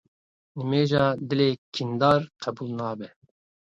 [0.57, 3.07] Nimêja dilê kîndar qebûl nabe.